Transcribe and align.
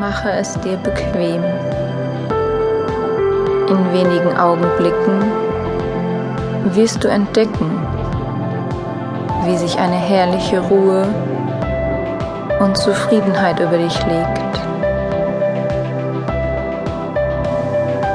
Mache 0.00 0.30
es 0.30 0.58
dir 0.60 0.76
bequem. 0.78 1.44
In 3.68 3.92
wenigen 3.92 4.36
Augenblicken 4.38 5.20
wirst 6.74 7.04
du 7.04 7.08
entdecken, 7.08 7.70
wie 9.44 9.56
sich 9.56 9.78
eine 9.78 9.96
herrliche 9.96 10.60
Ruhe 10.60 11.06
und 12.60 12.76
Zufriedenheit 12.76 13.60
über 13.60 13.76
dich 13.76 13.98
legt. 14.06 14.60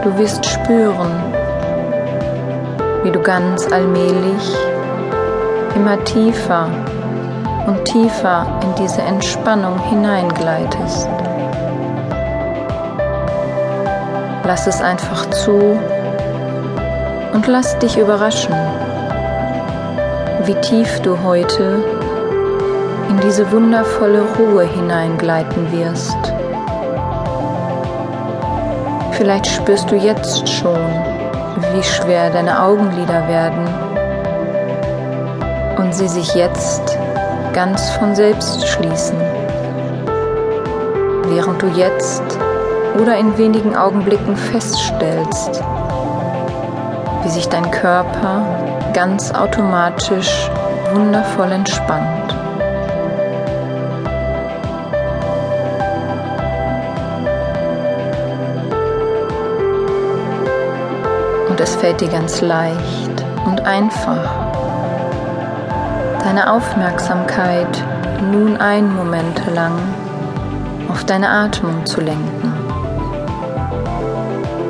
Du 0.04 0.18
wirst 0.18 0.46
spüren, 0.46 1.12
wie 3.04 3.12
du 3.12 3.20
ganz 3.20 3.72
allmählich 3.72 4.56
immer 5.76 6.04
tiefer 6.06 6.70
und 7.68 7.86
tiefer 7.86 8.48
in 8.64 8.84
diese 8.84 9.02
Entspannung 9.02 9.78
hineingleitest. 9.90 11.27
Lass 14.48 14.66
es 14.66 14.82
einfach 14.82 15.30
zu 15.32 15.78
und 17.34 17.48
lass 17.48 17.78
dich 17.80 17.98
überraschen, 17.98 18.56
wie 20.46 20.56
tief 20.62 21.02
du 21.02 21.22
heute 21.22 21.84
in 23.10 23.20
diese 23.20 23.52
wundervolle 23.52 24.22
Ruhe 24.22 24.64
hineingleiten 24.64 25.70
wirst. 25.74 26.16
Vielleicht 29.18 29.48
spürst 29.48 29.92
du 29.92 29.98
jetzt 29.98 30.48
schon, 30.48 30.80
wie 31.74 31.84
schwer 31.84 32.30
deine 32.30 32.64
Augenlider 32.64 33.28
werden 33.28 33.68
und 35.78 35.94
sie 35.94 36.08
sich 36.08 36.36
jetzt 36.36 36.98
ganz 37.52 37.90
von 37.90 38.16
selbst 38.16 38.66
schließen, 38.66 39.20
während 41.26 41.62
du 41.62 41.68
jetzt 41.68 42.24
oder 43.00 43.18
in 43.18 43.38
wenigen 43.38 43.76
Augenblicken 43.76 44.36
feststellst, 44.36 45.62
wie 47.24 47.30
sich 47.30 47.48
dein 47.48 47.70
Körper 47.72 48.44
ganz 48.94 49.32
automatisch 49.32 50.50
wundervoll 50.94 51.52
entspannt. 51.52 52.36
Und 61.50 61.62
es 61.62 61.76
fällt 61.76 62.02
dir 62.02 62.10
ganz 62.10 62.42
leicht 62.42 63.26
und 63.46 63.62
einfach, 63.62 64.30
deine 66.24 66.52
Aufmerksamkeit 66.52 67.84
nun 68.32 68.58
einen 68.58 68.96
Moment 68.96 69.42
lang 69.54 69.74
auf 70.90 71.04
deine 71.06 71.30
Atmung 71.30 71.86
zu 71.86 72.02
lenken. 72.02 72.57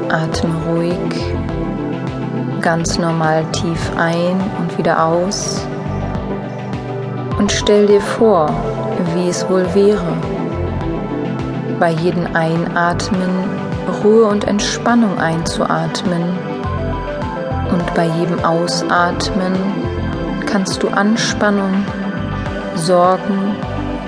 Atme 0.10 0.56
ruhig, 0.68 1.14
ganz 2.62 2.98
normal 2.98 3.46
tief 3.52 3.92
ein 3.98 4.40
und 4.60 4.78
wieder 4.78 5.04
aus. 5.04 5.66
Und 7.38 7.52
stell 7.52 7.88
dir 7.88 8.02
vor, 8.02 8.50
wie 9.14 9.30
es 9.30 9.48
wohl 9.50 9.66
wäre, 9.76 10.14
bei 11.80 11.92
jedem 11.92 12.26
Einatmen 12.34 13.30
Ruhe 14.04 14.26
und 14.26 14.46
Entspannung 14.46 15.18
einzuatmen. 15.20 16.24
Und 17.72 17.94
bei 17.94 18.06
jedem 18.06 18.44
Ausatmen 18.44 19.54
kannst 20.46 20.82
du 20.82 20.88
Anspannung, 20.88 21.86
Sorgen 22.76 23.56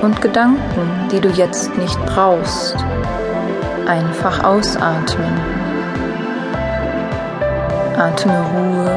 und 0.02 0.22
Gedanken, 0.22 1.10
die 1.12 1.20
du 1.20 1.30
jetzt 1.30 1.78
nicht 1.78 2.00
brauchst, 2.06 2.78
einfach 3.86 4.44
ausatmen. 4.44 5.59
Atme 8.00 8.32
Ruhe 8.56 8.96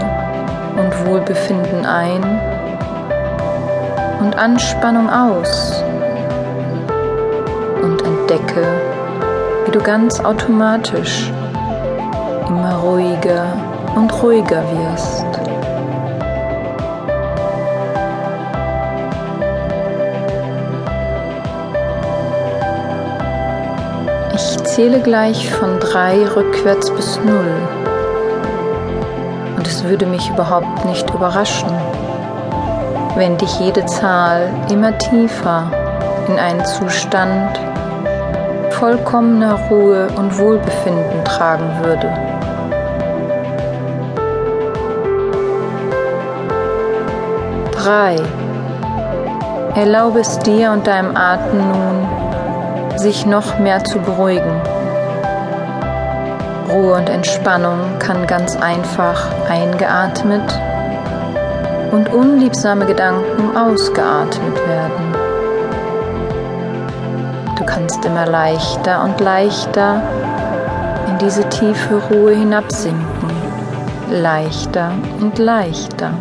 und 0.77 1.07
Wohlbefinden 1.09 1.85
ein 1.85 2.23
und 4.21 4.39
Anspannung 4.39 5.11
aus 5.11 5.83
und 7.83 8.01
entdecke, 8.01 8.65
wie 9.65 9.73
du 9.73 9.81
ganz 9.81 10.21
automatisch 10.21 11.33
immer 12.47 12.77
ruhiger 12.77 13.47
und 13.97 14.23
ruhiger 14.23 14.63
wirst. 14.71 15.27
Ich 24.33 24.63
zähle 24.63 25.01
gleich 25.01 25.51
von 25.51 25.81
drei 25.81 26.25
rückwärts 26.37 26.89
bis 26.93 27.19
null 27.25 27.83
würde 29.85 30.07
mich 30.07 30.31
überhaupt 30.31 30.85
nicht 30.85 31.09
überraschen, 31.13 31.71
wenn 33.17 33.37
dich 33.37 33.61
jede 33.61 33.85
Zahl 33.87 34.49
immer 34.71 34.97
tiefer 34.99 35.71
in 36.29 36.39
einen 36.39 36.65
Zustand 36.65 37.59
vollkommener 38.71 39.59
Ruhe 39.71 40.09
und 40.17 40.39
Wohlbefinden 40.39 41.25
tragen 41.25 41.71
würde. 41.85 42.13
Drei. 47.73 48.17
Erlaube 49.75 50.21
es 50.21 50.39
dir 50.41 50.71
und 50.73 50.87
deinem 50.87 51.17
Atem 51.17 51.59
nun, 51.59 52.99
sich 52.99 53.25
noch 53.25 53.59
mehr 53.59 53.83
zu 53.85 53.99
beruhigen. 53.99 54.61
Ruhe 56.73 56.95
und 56.95 57.11
Entspannung 57.11 57.99
kann 57.99 58.27
ganz 58.27 58.57
einfach 58.57 59.31
eingeatmet 59.47 60.59
und 61.91 62.11
unliebsame 62.11 62.87
Gedanken 62.87 63.55
ausgeatmet 63.55 64.57
werden. 64.67 65.15
Du 67.59 67.65
kannst 67.67 68.03
immer 68.07 68.27
leichter 68.27 69.05
und 69.05 69.21
leichter 69.21 70.03
in 71.09 71.19
diese 71.19 71.47
tiefe 71.51 72.01
Ruhe 72.11 72.33
hinabsinken, 72.35 73.31
leichter 74.11 74.93
und 75.21 75.39
leichter. 75.39 76.13